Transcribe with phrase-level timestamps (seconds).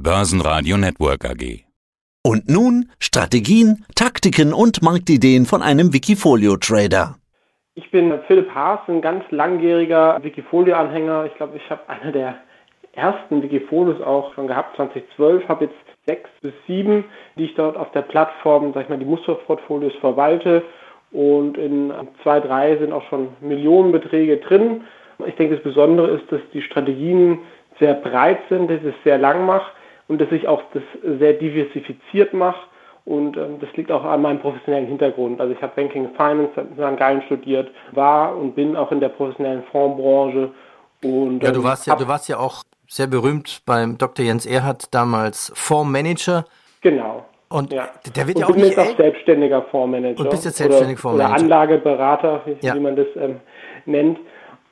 [0.00, 1.64] Börsenradio Network AG.
[2.24, 7.16] Und nun Strategien, Taktiken und Marktideen von einem Wikifolio-Trader.
[7.74, 11.24] Ich bin Philipp Haas, ein ganz langjähriger Wikifolio-Anhänger.
[11.26, 12.36] Ich glaube, ich habe eine der
[12.92, 15.76] ersten Wikifolios auch schon gehabt, 2012, habe jetzt
[16.06, 17.04] sechs bis sieben,
[17.36, 20.62] die ich dort auf der Plattform, sag ich mal, die Musterportfolios verwalte.
[21.10, 21.92] Und in
[22.22, 24.82] zwei, drei sind auch schon Millionenbeträge drin.
[25.26, 27.40] Ich denke, das Besondere ist, dass die Strategien
[27.80, 29.72] sehr breit sind, dass ich es sehr lang mache
[30.08, 30.82] und dass ich auch das
[31.18, 32.60] sehr diversifiziert mache.
[33.04, 35.40] Und ähm, das liegt auch an meinem professionellen Hintergrund.
[35.40, 36.98] Also ich habe Banking Finance in St.
[36.98, 40.50] Gallen studiert, war und bin auch in der professionellen Fondsbranche.
[41.02, 44.24] Und, ja, du ähm, warst ja, du warst ja auch sehr berühmt beim Dr.
[44.26, 46.44] Jens Erhardt, damals Fondsmanager.
[46.82, 47.24] Genau.
[47.48, 47.88] Und ja.
[48.14, 50.20] der wird und ja auch bin nicht jetzt auch selbstständiger Fondsmanager.
[50.20, 51.34] Und bist jetzt selbstständig Fondsmanager.
[51.34, 52.74] Oder Anlageberater, wie, ja.
[52.74, 53.40] wie man das ähm,
[53.86, 54.18] nennt.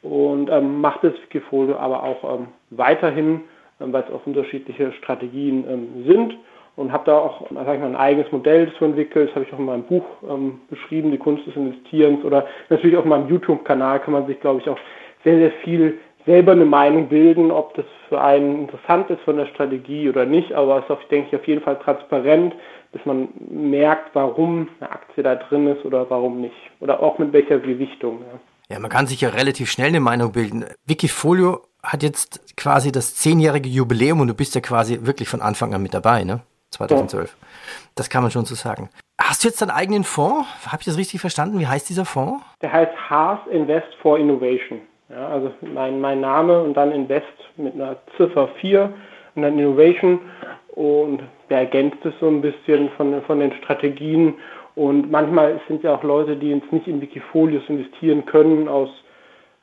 [0.03, 3.41] Und ähm, macht das Wikifolio aber auch ähm, weiterhin
[3.79, 6.37] weil es auch unterschiedliche Strategien ähm, sind
[6.77, 9.29] und habe da auch sag ich mal, ein eigenes Modell zu entwickelt.
[9.29, 12.97] Das habe ich auch in meinem Buch ähm, beschrieben, die Kunst des Investierens oder natürlich
[12.97, 14.79] auf meinem YouTube-Kanal kann man sich, glaube ich, auch
[15.25, 19.47] sehr, sehr viel selber eine Meinung bilden, ob das für einen interessant ist von der
[19.47, 22.55] Strategie oder nicht, aber es ist, auf, denke ich, auf jeden Fall transparent,
[22.93, 26.57] dass man merkt, warum eine Aktie da drin ist oder warum nicht.
[26.81, 28.21] Oder auch mit welcher Gewichtung.
[28.21, 30.65] Ja, ja man kann sich ja relativ schnell eine Meinung bilden.
[30.85, 35.75] Wikifolio hat jetzt quasi das zehnjährige Jubiläum und du bist ja quasi wirklich von Anfang
[35.75, 36.41] an mit dabei, ne?
[36.71, 37.31] 2012.
[37.31, 37.47] Ja.
[37.95, 38.91] Das kann man schon so sagen.
[39.21, 40.47] Hast du jetzt deinen eigenen Fonds?
[40.67, 41.59] Habe ich das richtig verstanden?
[41.59, 42.45] Wie heißt dieser Fonds?
[42.61, 44.81] Der heißt Haas Invest for Innovation.
[45.09, 48.93] Ja, also mein, mein Name und dann Invest mit einer Ziffer 4
[49.37, 50.21] und dann Innovation
[50.69, 54.35] und der ergänzt es so ein bisschen von, von den Strategien
[54.75, 58.91] und manchmal sind ja auch Leute, die jetzt nicht in Wikifolios investieren können aus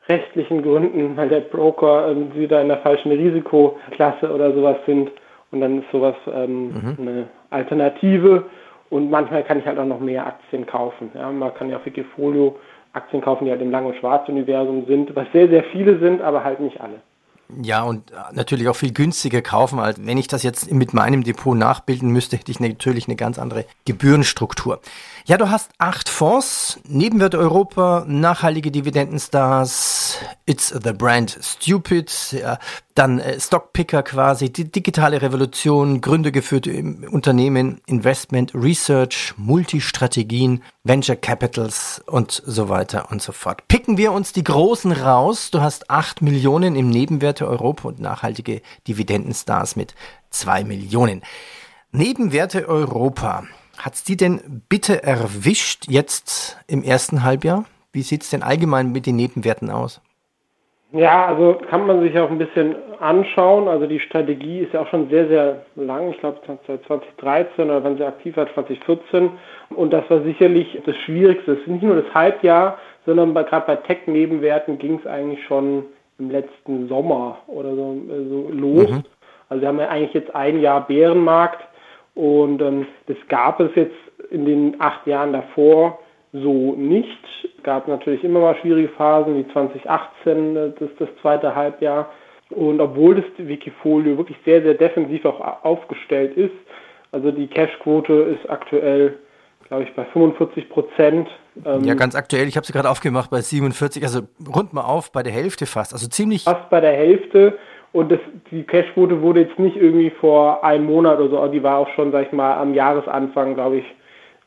[0.08, 5.12] rechtlichen Gründen, weil der Broker ähm, wieder in der falschen Risikoklasse oder sowas sind.
[5.52, 6.96] Und dann ist sowas ähm, mhm.
[7.00, 8.46] eine Alternative.
[8.90, 11.12] Und manchmal kann ich halt auch noch mehr Aktien kaufen.
[11.14, 12.56] Ja, man kann ja auf Wikifolio
[12.94, 16.44] Aktien kaufen, die halt im Lang- und Schwarz-Universum sind, was sehr, sehr viele sind, aber
[16.44, 17.02] halt nicht alle.
[17.62, 21.24] Ja, und äh, natürlich auch viel günstiger kaufen, als wenn ich das jetzt mit meinem
[21.24, 24.82] Depot nachbilden müsste, hätte ich natürlich eine ganz andere Gebührenstruktur.
[25.26, 32.60] Ja, du hast acht Fonds, Nebenwert Europa, nachhaltige Dividendenstars, It's the Brand Stupid, ja,
[32.96, 36.72] dann äh, Stockpicker quasi, die digitale Revolution, gründergeführte
[37.10, 43.68] Unternehmen, Investment, Research, Multistrategien, Venture Capitals und so weiter und so fort.
[43.68, 45.52] Picken wir uns die großen raus.
[45.52, 49.96] Du hast acht Millionen im Nebenwerte Europa und nachhaltige Dividendenstars mit
[50.30, 51.22] zwei Millionen.
[51.92, 53.44] Nebenwerte Europa.
[53.78, 57.66] Hat's die denn bitte erwischt jetzt im ersten Halbjahr?
[57.92, 60.02] Wie sieht's denn allgemein mit den Nebenwerten aus?
[60.94, 63.68] Ja, also kann man sich auch ein bisschen anschauen.
[63.68, 66.12] Also die Strategie ist ja auch schon sehr, sehr lang.
[66.12, 69.32] Ich glaube seit 2013 oder wenn sie aktiv war 2014.
[69.72, 71.54] Und das war sicherlich das Schwierigste.
[71.54, 72.78] Es ist nicht nur das Halbjahr,
[73.08, 75.86] sondern gerade bei Tech-Nebenwerten ging es eigentlich schon
[76.20, 78.90] im letzten Sommer oder so, äh, so los.
[78.92, 79.04] Mhm.
[79.50, 81.62] Also wir haben ja eigentlich jetzt ein Jahr Bärenmarkt
[82.14, 83.96] und ähm, das gab es jetzt
[84.30, 85.98] in den acht Jahren davor
[86.34, 87.10] so nicht.
[87.64, 92.10] Es gab natürlich immer mal schwierige Phasen, wie 2018, äh, das, das zweite Halbjahr.
[92.50, 96.52] Und obwohl das Wikifolio wirklich sehr, sehr defensiv auch aufgestellt ist,
[97.14, 99.18] also die Cashquote ist aktuell,
[99.70, 101.30] glaube ich, bei 45 Prozent.
[101.66, 105.14] Ähm, ja, ganz aktuell, ich habe sie gerade aufgemacht bei 47, also rund mal auf
[105.14, 106.44] bei der Hälfte fast, also ziemlich.
[106.44, 107.58] Fast bei der Hälfte.
[107.94, 108.20] Und das,
[108.52, 112.12] die Cashquote wurde jetzt nicht irgendwie vor einem Monat oder so, die war auch schon,
[112.12, 113.86] sag ich mal, am Jahresanfang, glaube ich,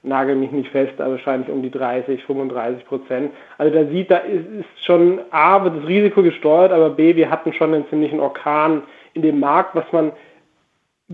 [0.07, 3.33] nagel mich nicht fest, aber wahrscheinlich um die 30, 35 Prozent.
[3.59, 4.45] Also da sieht, da ist,
[4.85, 8.83] schon A, wird das Risiko gesteuert, aber B, wir hatten schon einen ziemlichen Orkan
[9.15, 10.13] in dem Markt, was man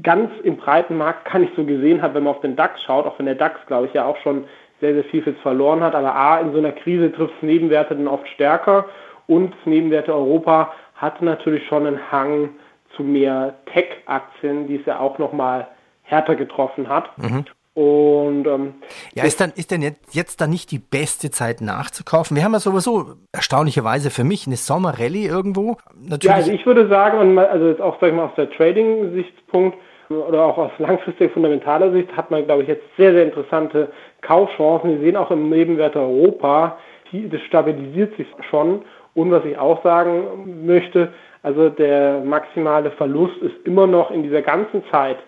[0.03, 3.07] ganz im breiten Markt gar nicht so gesehen hat, wenn man auf den DAX schaut,
[3.07, 4.45] auch wenn der DAX, glaube ich, ja auch schon
[4.81, 5.95] sehr, sehr viel verloren hat.
[5.95, 8.87] Aber A, in so einer Krise trifft es Nebenwerte dann oft stärker
[9.27, 12.51] und das Nebenwerte Europa hatte natürlich schon einen Hang
[12.97, 15.69] zu mehr Tech-Aktien, die es ja auch nochmal
[16.03, 17.17] härter getroffen hat.
[17.19, 17.45] Mhm.
[17.75, 18.75] Und ähm,
[19.15, 22.37] ja, ist dann ist denn jetzt, jetzt dann nicht die beste Zeit nachzukaufen?
[22.37, 25.79] Wir haben ja sowieso erstaunlicherweise für mich eine Sommerrallye irgendwo.
[25.95, 26.25] Natürlich.
[26.25, 29.79] Ja, also ich würde sagen, also jetzt auch sag ich mal aus der Trading-Sichtspunkt
[30.11, 33.91] oder auch aus langfristig fundamentaler Sicht hat man, glaube ich, jetzt sehr, sehr interessante
[34.21, 34.91] Kaufchancen.
[34.91, 36.77] Wir sehen auch im Nebenwert Europa,
[37.13, 38.83] das stabilisiert sich schon
[39.15, 44.43] und was ich auch sagen möchte, also der maximale Verlust ist immer noch in dieser
[44.43, 45.19] ganzen Zeit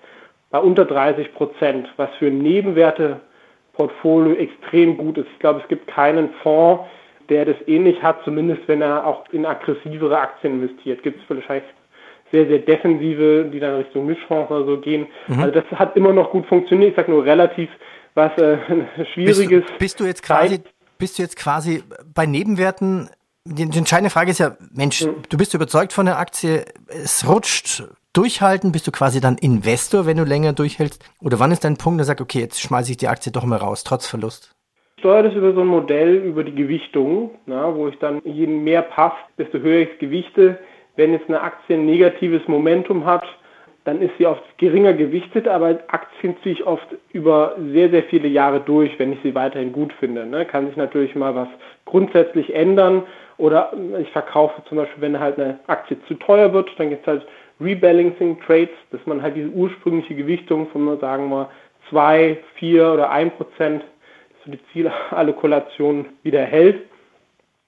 [0.55, 5.27] bei unter 30 Prozent, was für ein Nebenwerteportfolio extrem gut ist.
[5.33, 6.85] Ich glaube, es gibt keinen Fonds,
[7.29, 11.03] der das ähnlich hat, zumindest wenn er auch in aggressivere Aktien investiert.
[11.03, 11.67] Gibt es vielleicht
[12.31, 15.09] sehr, sehr defensive, die dann Richtung Mischfonds oder so gehen.
[15.27, 15.41] Mhm.
[15.41, 16.91] Also das hat immer noch gut funktioniert.
[16.91, 17.69] Ich sage nur relativ
[18.15, 18.57] was äh,
[19.13, 19.65] schwieriges.
[19.65, 20.61] Bist, bist, du jetzt quasi,
[20.99, 21.83] bist du jetzt quasi
[22.15, 23.11] bei Nebenwerten?
[23.45, 25.17] Die, entscheidende Frage ist ja, Mensch, mhm.
[25.29, 27.83] du bist überzeugt von der Aktie, es rutscht,
[28.15, 28.73] durchhalten?
[28.73, 31.05] Bist du quasi dann Investor, wenn du länger durchhältst?
[31.21, 33.59] Oder wann ist dein Punkt, der sagt, okay, jetzt schmeiße ich die Aktie doch mal
[33.59, 34.55] raus, trotz Verlust?
[34.97, 38.47] Ich steuere das über so ein Modell, über die Gewichtung, na, wo ich dann, je
[38.47, 40.59] mehr passt, desto höher ich gewichte.
[40.97, 43.25] Wenn jetzt eine Aktie ein negatives Momentum hat,
[43.85, 48.29] dann ist sie oft geringer gewichtet, aber Aktien ziehe ich oft über sehr, sehr viele
[48.29, 50.25] Jahre durch, wenn ich sie weiterhin gut finde.
[50.25, 50.47] Ne?
[50.47, 51.49] Kann sich natürlich mal was
[51.85, 53.03] grundsätzlich ändern
[53.37, 57.07] oder ich verkaufe zum Beispiel, wenn halt eine Aktie zu teuer wird, dann gibt es
[57.07, 57.27] halt
[57.61, 61.49] Rebalancing Trades, dass man halt diese ursprüngliche Gewichtung von, sagen wir,
[61.91, 63.85] 2, 4 oder 1 Prozent,
[64.45, 66.83] so die Zielallokation wieder hält.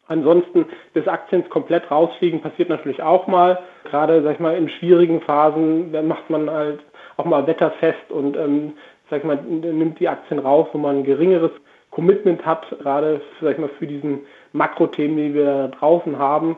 [0.08, 3.58] Ansonsten, bis Aktien komplett rausfliegen, passiert natürlich auch mal.
[3.84, 6.80] Gerade, sag ich mal, in schwierigen Phasen macht man halt
[7.16, 8.74] auch mal wetterfest und, ähm,
[9.10, 11.50] sag ich mal, nimmt die Aktien raus, wo man ein geringeres
[11.90, 14.20] Commitment hat, gerade, sag ich mal, für diesen
[14.52, 16.56] Makrothemen, die wir da draußen haben.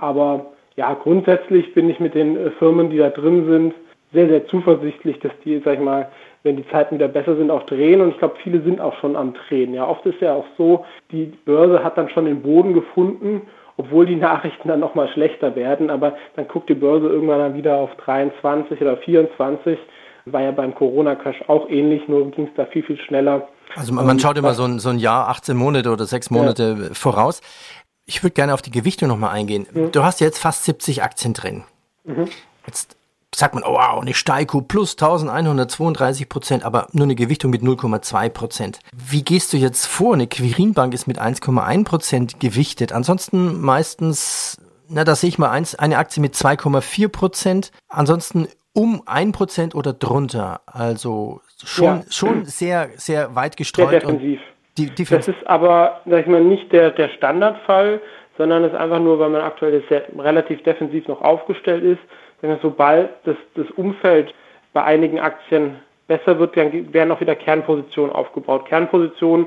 [0.00, 3.74] Aber ja, grundsätzlich bin ich mit den äh, Firmen, die da drin sind,
[4.12, 6.08] sehr, sehr zuversichtlich, dass die, sag ich mal,
[6.42, 8.00] wenn die Zeiten wieder besser sind, auch drehen.
[8.00, 9.74] Und ich glaube, viele sind auch schon am Drehen.
[9.74, 13.42] Ja, oft ist ja auch so, die Börse hat dann schon den Boden gefunden,
[13.76, 15.90] obwohl die Nachrichten dann nochmal schlechter werden.
[15.90, 19.78] Aber dann guckt die Börse irgendwann dann wieder auf 23 oder 24.
[20.26, 23.48] War ja beim Corona-Crash auch ähnlich, nur ging es da viel, viel schneller.
[23.74, 26.76] Also man, man schaut immer so ein, so ein Jahr, 18 Monate oder sechs Monate
[26.78, 26.94] ja.
[26.94, 27.40] voraus.
[28.06, 29.66] Ich würde gerne auf die Gewichtung nochmal eingehen.
[29.72, 29.92] Mhm.
[29.92, 31.64] Du hast jetzt fast 70 Aktien drin.
[32.04, 32.28] Mhm.
[32.66, 32.96] Jetzt
[33.34, 38.28] sagt man, oh wow, eine Steiko plus 1132 Prozent, aber nur eine Gewichtung mit 0,2
[38.30, 38.80] Prozent.
[38.94, 40.14] Wie gehst du jetzt vor?
[40.14, 42.92] Eine Quirinbank ist mit 1,1 Prozent gewichtet.
[42.92, 47.72] Ansonsten meistens, na, da sehe ich mal eins, eine Aktie mit 2,4 Prozent.
[47.88, 50.60] Ansonsten um 1 Prozent oder drunter.
[50.66, 52.04] Also schon, ja.
[52.08, 53.90] schon sehr, sehr weit gestreut.
[53.90, 54.40] Sehr defensiv.
[54.78, 58.00] Die, die das ist aber, sag ich mal, nicht der, der Standardfall,
[58.36, 62.00] sondern es ist einfach nur, weil man aktuell sehr, relativ defensiv noch aufgestellt ist.
[62.42, 64.34] Denn sobald das, das Umfeld
[64.72, 65.76] bei einigen Aktien
[66.06, 68.66] besser wird, dann werden auch wieder Kernpositionen aufgebaut.
[68.66, 69.46] Kernpositionen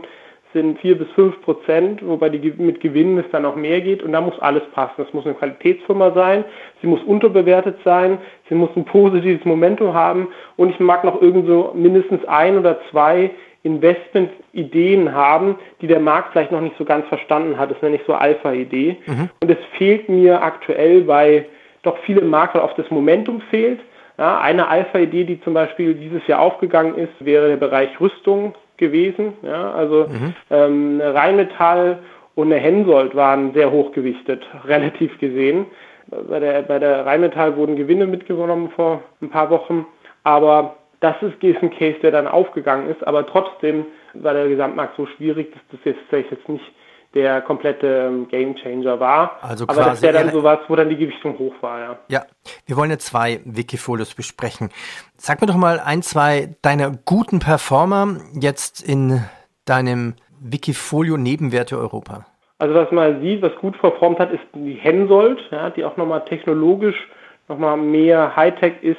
[0.53, 4.13] sind 4 bis 5 Prozent, wobei die mit Gewinnen es dann auch mehr geht und
[4.13, 4.95] da muss alles passen.
[4.97, 6.43] Das muss eine Qualitätsfirma sein,
[6.81, 8.17] sie muss unterbewertet sein,
[8.49, 13.29] sie muss ein positives Momentum haben und ich mag noch irgendwo mindestens ein oder zwei
[13.63, 17.71] Investmentideen haben, die der Markt vielleicht noch nicht so ganz verstanden hat.
[17.71, 18.97] Das nenne ich so Alpha-Idee.
[19.05, 19.29] Mhm.
[19.41, 21.45] Und es fehlt mir aktuell, weil
[21.83, 23.79] doch viele Markt oft das Momentum fehlt.
[24.17, 29.33] Ja, eine Alpha-Idee, die zum Beispiel dieses Jahr aufgegangen ist, wäre der Bereich Rüstung gewesen.
[29.43, 30.33] Ja, also mhm.
[30.49, 31.99] ähm, Rheinmetall
[32.35, 35.65] und eine Hensoldt waren sehr hochgewichtet, relativ gesehen.
[36.07, 39.85] Bei der, bei der Rheinmetall wurden Gewinne mitgenommen vor ein paar Wochen,
[40.23, 45.05] aber das ist, ein Case, der dann aufgegangen ist, aber trotzdem war der Gesamtmarkt so
[45.05, 46.65] schwierig, dass das jetzt, jetzt nicht
[47.13, 49.39] der komplette ähm, Gamechanger war.
[49.41, 51.99] Also aber das wäre dann sowas, wo dann die Gewichtung hoch war, ja.
[52.07, 52.25] Ja,
[52.65, 54.69] wir wollen ja zwei Wikifolios besprechen.
[55.17, 59.23] Sag mir doch mal ein, zwei deiner guten Performer jetzt in
[59.65, 62.25] deinem Wikifolio Nebenwerte Europa.
[62.59, 66.25] Also was man sieht, was gut performt hat, ist die Hensoldt, ja, die auch nochmal
[66.25, 67.07] technologisch
[67.47, 68.97] nochmal mehr Hightech ist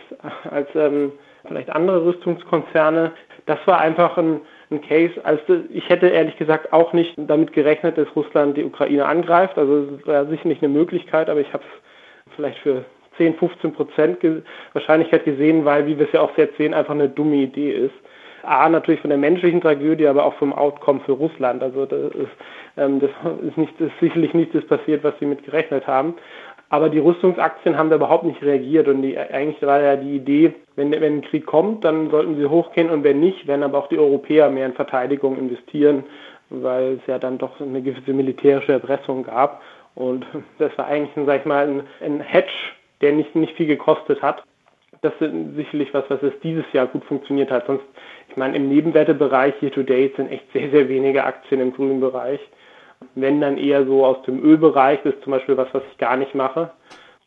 [0.50, 1.12] als ähm,
[1.46, 3.12] vielleicht andere Rüstungskonzerne.
[3.46, 7.98] Das war einfach ein, ein Case, als ich hätte ehrlich gesagt auch nicht damit gerechnet,
[7.98, 9.58] dass Russland die Ukraine angreift.
[9.58, 12.84] Also es war sicherlich eine Möglichkeit, aber ich habe es vielleicht für
[13.16, 14.18] 10, 15 Prozent
[14.72, 17.94] Wahrscheinlichkeit gesehen, weil, wie wir es ja auch jetzt sehen, einfach eine dumme Idee ist.
[18.42, 21.62] A, natürlich von der menschlichen Tragödie, aber auch vom Outcome für Russland.
[21.62, 22.30] Also das ist,
[22.78, 23.10] ähm, das
[23.42, 26.14] ist, nicht, das ist sicherlich nicht das passiert, was sie mit gerechnet haben.
[26.72, 30.54] Aber die Rüstungsaktien haben da überhaupt nicht reagiert und die, eigentlich war ja die Idee,
[30.76, 33.88] wenn, wenn ein Krieg kommt, dann sollten sie hochgehen und wenn nicht, werden aber auch
[33.88, 36.04] die Europäer mehr in Verteidigung investieren,
[36.48, 39.62] weil es ja dann doch eine gewisse militärische Erpressung gab.
[39.96, 40.24] Und
[40.58, 42.52] das war eigentlich, sag ich mal, ein, ein Hedge,
[43.00, 44.44] der nicht, nicht viel gekostet hat.
[45.02, 47.66] Das ist sicherlich was, was es dieses Jahr gut funktioniert hat.
[47.66, 47.84] Sonst,
[48.28, 52.00] ich meine, im Nebenwertebereich hier to date sind echt sehr, sehr wenige Aktien im grünen
[52.00, 52.40] Bereich.
[53.14, 56.16] Wenn dann eher so aus dem Ölbereich, das ist zum Beispiel was, was ich gar
[56.16, 56.70] nicht mache,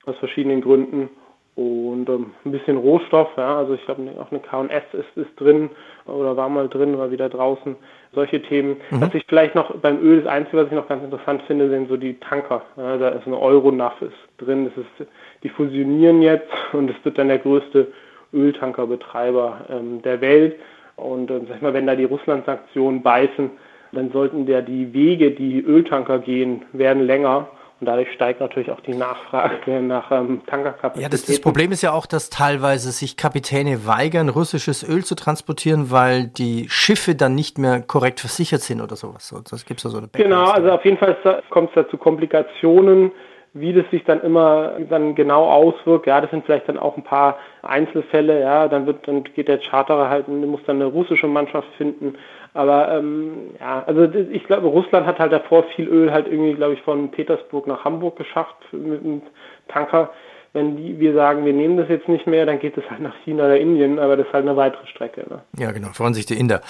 [0.05, 1.09] aus verschiedenen Gründen.
[1.55, 5.69] Und ähm, ein bisschen Rohstoff, ja, also ich glaube auch eine K&S ist, ist drin
[6.07, 7.75] oder war mal drin, war wieder draußen.
[8.11, 8.77] Solche Themen.
[8.89, 9.01] Mhm.
[9.01, 11.89] Was ich vielleicht noch beim Öl, das Einzige, was ich noch ganz interessant finde, sind
[11.89, 12.63] so die Tanker.
[12.75, 15.09] Ja, da ist eine Euronav ist drin, das ist,
[15.43, 17.87] die fusionieren jetzt und es wird dann der größte
[18.33, 20.55] Öltankerbetreiber ähm, der Welt.
[20.95, 23.51] Und ähm, sag ich mal, wenn da die Russland-Sanktionen beißen,
[23.95, 27.47] dann sollten ja die Wege, die Öltanker gehen, werden länger.
[27.79, 31.03] Und dadurch steigt natürlich auch die Nachfrage nach ähm, Tankerkapazität.
[31.03, 35.15] Ja, das, das, Problem ist ja auch, dass teilweise sich Kapitäne weigern, russisches Öl zu
[35.15, 39.33] transportieren, weil die Schiffe dann nicht mehr korrekt versichert sind oder sowas.
[39.49, 41.17] Das gibt's ja so eine Genau, also auf jeden Fall
[41.49, 43.11] kommt es da zu Komplikationen
[43.53, 47.03] wie das sich dann immer dann genau auswirkt, ja, das sind vielleicht dann auch ein
[47.03, 51.27] paar Einzelfälle, ja, dann wird, dann geht der Charterer halt und muss dann eine russische
[51.27, 52.15] Mannschaft finden.
[52.53, 56.73] Aber ähm, ja, also ich glaube, Russland hat halt davor viel Öl halt irgendwie, glaube
[56.73, 59.21] ich, von Petersburg nach Hamburg geschafft mit einem
[59.67, 60.11] Tanker
[60.53, 63.15] wenn die, wir sagen, wir nehmen das jetzt nicht mehr, dann geht es halt nach
[63.23, 65.25] China oder Indien, aber das ist halt eine weitere Strecke.
[65.27, 65.41] Ne?
[65.57, 66.61] Ja, genau, freuen sich die Inder.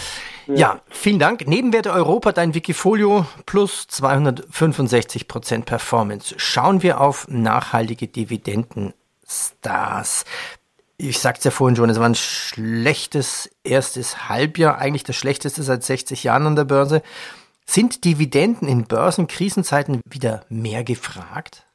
[0.47, 0.55] Ja.
[0.55, 1.45] ja, vielen Dank.
[1.47, 6.33] Nebenwerte Europa, dein Wikifolio plus 265 Prozent Performance.
[6.37, 10.23] Schauen wir auf nachhaltige Dividendenstars.
[10.97, 15.83] Ich sag's ja vorhin schon, es war ein schlechtes erstes Halbjahr, eigentlich das schlechteste seit
[15.83, 17.01] 60 Jahren an der Börse.
[17.65, 21.65] Sind Dividenden in Börsenkrisenzeiten wieder mehr gefragt?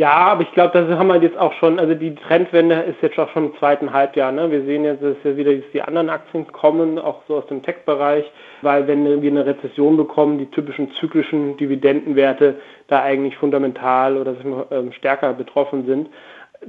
[0.00, 3.18] Ja, aber ich glaube, das haben wir jetzt auch schon, also die Trendwende ist jetzt
[3.18, 4.32] auch schon im zweiten Halbjahr.
[4.32, 4.50] Ne?
[4.50, 8.24] Wir sehen jetzt, dass ja wieder die anderen Aktien kommen, auch so aus dem Tech-Bereich,
[8.62, 12.54] weil wenn wir eine Rezession bekommen, die typischen zyklischen Dividendenwerte
[12.86, 14.36] da eigentlich fundamental oder
[14.70, 16.08] ähm, stärker betroffen sind.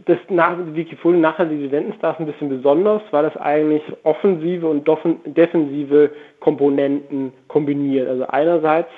[0.06, 4.88] Das nach, Wikifolio nachher Dividendenstars ein bisschen besonders, weil das eigentlich offensive und
[5.26, 8.08] defensive Komponenten kombiniert.
[8.08, 8.90] Also einerseits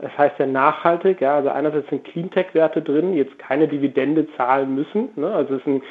[0.00, 5.10] das heißt ja nachhaltig, ja, also einerseits sind Cleantech-Werte drin, jetzt keine Dividende zahlen müssen.
[5.16, 5.30] Ne?
[5.30, 5.82] Also ist ein,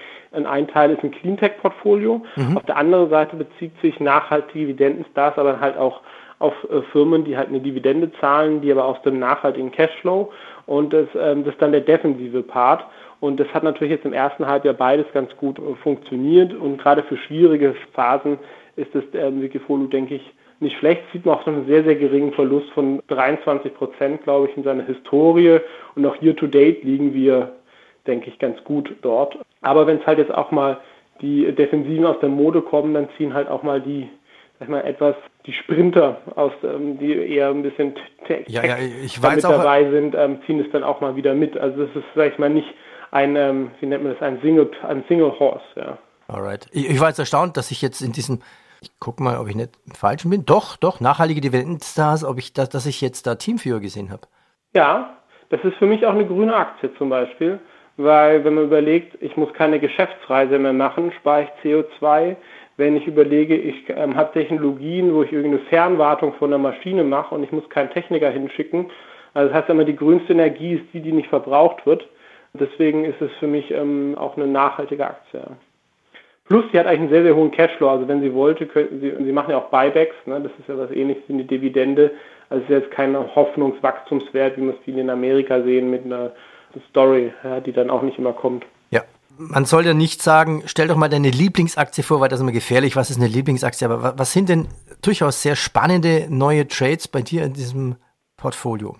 [0.45, 2.23] ein Teil ist ein Cleantech-Portfolio.
[2.35, 2.57] Mhm.
[2.57, 6.01] Auf der anderen Seite bezieht sich nachhaltige Dividendenstars aber halt auch
[6.39, 10.31] auf äh, Firmen, die halt eine Dividende zahlen, die aber aus dem nachhaltigen Cashflow
[10.65, 12.83] und das, ähm, das ist dann der defensive Part.
[13.21, 17.03] Und das hat natürlich jetzt im ersten Halbjahr beides ganz gut äh, funktioniert und gerade
[17.03, 18.39] für schwierige Phasen
[18.75, 21.03] ist das ähm, Wikifolio, denke ich, nicht schlecht.
[21.13, 24.63] Sieht man auch so einen sehr, sehr geringen Verlust von 23 Prozent, glaube ich, in
[24.63, 25.59] seiner Historie.
[25.95, 27.51] Und auch year to date liegen wir,
[28.07, 29.37] denke ich, ganz gut dort.
[29.61, 30.79] Aber wenn es halt jetzt auch mal
[31.21, 34.09] die Defensiven aus der Mode kommen, dann ziehen halt auch mal die,
[34.59, 37.93] sag mal, etwas die Sprinter aus, ähm, die eher ein bisschen
[38.25, 38.77] Tech ja, ja,
[39.21, 41.57] damit dabei sind, ähm, ziehen es dann auch mal wieder mit.
[41.57, 42.67] Also es ist, sag ich mal, nicht
[43.11, 45.97] ein, ähm, wie nennt man das, ein Single, ein Single Horse, ja.
[46.27, 46.67] Alright.
[46.71, 48.39] Ich, ich war jetzt erstaunt, dass ich jetzt in diesem
[48.81, 50.43] ich gucke mal, ob ich nicht im Falschen bin.
[50.43, 54.23] Doch, doch, nachhaltige Dividendenstars, ob ich da, dass ich jetzt da Teamführer gesehen habe.
[54.73, 55.17] Ja,
[55.49, 57.59] das ist für mich auch eine grüne Aktie zum Beispiel,
[57.97, 62.35] weil wenn man überlegt, ich muss keine Geschäftsreise mehr machen, spare ich CO2.
[62.77, 67.35] Wenn ich überlege, ich ähm, habe Technologien, wo ich irgendeine Fernwartung von der Maschine mache
[67.35, 68.89] und ich muss keinen Techniker hinschicken.
[69.35, 72.07] Also das heißt immer, die grünste Energie ist die, die nicht verbraucht wird.
[72.53, 75.41] Deswegen ist es für mich ähm, auch eine nachhaltige Aktie.
[76.46, 77.89] Plus, sie hat eigentlich einen sehr, sehr hohen Cashflow.
[77.89, 80.41] Also wenn sie wollte, könnten sie, sie machen ja auch Buybacks, ne?
[80.41, 82.12] das ist ja was ähnliches wie eine Dividende.
[82.50, 86.31] Also es ist jetzt kein Hoffnungswachstumswert, wie wir es viele in Amerika sehen, mit einer
[86.89, 88.65] Story, ja, die dann auch nicht immer kommt.
[88.89, 89.03] Ja.
[89.38, 92.51] Man soll ja nicht sagen, stell doch mal deine Lieblingsaktie vor, weil das ist immer
[92.51, 92.98] gefährlich.
[92.98, 93.86] Was ist eine Lieblingsaktie?
[93.86, 94.67] Aber was sind denn
[95.01, 97.96] durchaus sehr spannende neue Trades bei dir in diesem
[98.36, 98.98] Portfolio?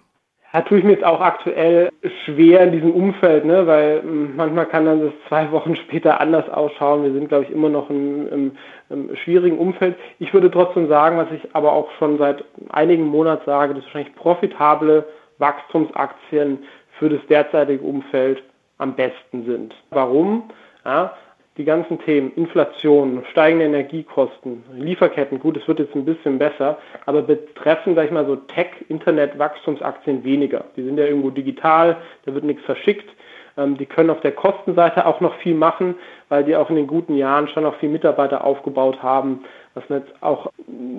[0.54, 1.90] Ja, tue ich mir jetzt auch aktuell
[2.26, 3.66] schwer in diesem Umfeld, ne?
[3.68, 7.04] weil hm, manchmal kann dann das zwei Wochen später anders ausschauen.
[7.04, 8.52] Wir sind, glaube ich, immer noch im, im,
[8.90, 9.96] im, schwierigen Umfeld.
[10.20, 14.16] Ich würde trotzdem sagen, was ich aber auch schon seit einigen Monaten sage, dass wahrscheinlich
[14.16, 15.06] profitable
[15.38, 16.60] Wachstumsaktien
[17.00, 18.44] für das derzeitige Umfeld
[18.78, 19.74] am besten sind.
[19.90, 20.50] Warum?
[20.84, 21.14] Ja,
[21.58, 27.22] die ganzen Themen, Inflation, steigende Energiekosten, Lieferketten, gut, es wird jetzt ein bisschen besser, aber
[27.22, 30.66] betreffen, sag ich mal, so Tech, Internet, Wachstumsaktien weniger.
[30.76, 33.10] Die sind ja irgendwo digital, da wird nichts verschickt.
[33.58, 35.96] Ähm, die können auf der Kostenseite auch noch viel machen,
[36.30, 40.00] weil die auch in den guten Jahren schon noch viel Mitarbeiter aufgebaut haben was man
[40.00, 40.52] jetzt auch,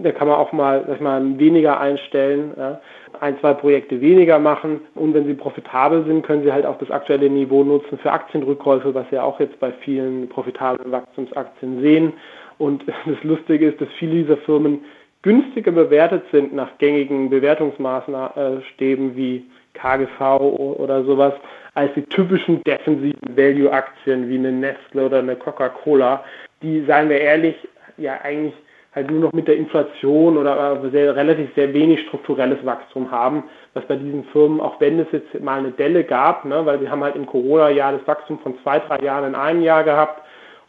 [0.03, 2.81] da kann man auch mal, sag ich mal, weniger einstellen, ja,
[3.21, 6.91] ein, zwei Projekte weniger machen und wenn sie profitabel sind, können sie halt auch das
[6.91, 12.13] aktuelle Niveau nutzen für Aktienrückkäufe, was wir auch jetzt bei vielen profitablen Wachstumsaktien sehen.
[12.59, 14.81] Und das Lustige ist, dass viele dieser Firmen
[15.23, 21.35] günstiger bewertet sind nach gängigen Bewertungsmaßstäben wie KGV oder sowas,
[21.75, 26.25] als die typischen defensiven Value-Aktien wie eine Nestle oder eine Coca-Cola,
[26.63, 27.57] die, seien wir ehrlich,
[27.97, 28.55] ja eigentlich
[28.95, 33.45] halt nur noch mit der Inflation oder sehr, relativ sehr wenig strukturelles Wachstum haben,
[33.75, 36.89] was bei diesen Firmen, auch wenn es jetzt mal eine Delle gab, ne, weil sie
[36.89, 40.21] haben halt im Corona-Jahr das Wachstum von zwei, drei Jahren in einem Jahr gehabt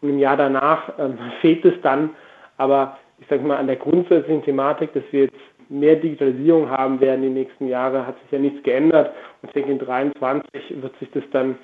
[0.02, 2.12] und im Jahr danach ähm, fehlt es dann,
[2.58, 5.36] aber ich sage mal an der grundsätzlichen Thematik, dass wir jetzt
[5.70, 9.14] mehr Digitalisierung haben werden die nächsten Jahre, hat sich ja nichts geändert.
[9.42, 11.58] Und ich denke in 2023 wird sich das dann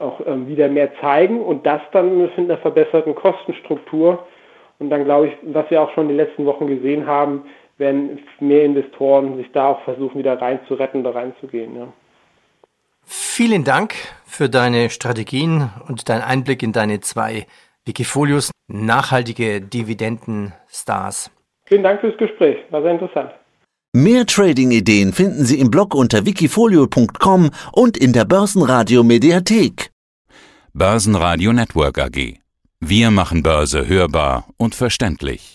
[0.00, 1.40] auch ähm, wieder mehr zeigen.
[1.40, 4.26] Und das dann mit einer verbesserten Kostenstruktur
[4.78, 7.44] und dann glaube ich, was wir auch schon die letzten Wochen gesehen haben,
[7.78, 11.76] werden mehr Investoren sich da auch versuchen, wieder reinzuretten oder reinzugehen.
[11.76, 11.88] Ja.
[13.04, 13.94] vielen Dank
[14.26, 17.46] für deine Strategien und deinen Einblick in deine zwei
[17.84, 21.30] Wikifolios, nachhaltige Dividendenstars.
[21.66, 23.30] Vielen Dank fürs Gespräch, war sehr interessant.
[23.92, 29.90] Mehr Trading-Ideen finden Sie im Blog unter wikifolio.com und in der Börsenradio Mediathek.
[30.72, 32.43] Börsenradio Network AG.
[32.86, 35.53] Wir machen Börse hörbar und verständlich.